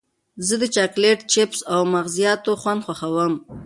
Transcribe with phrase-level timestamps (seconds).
[0.47, 3.33] زه د چاکلېټ، چېپس او مغزیاتو خوند خوښوم.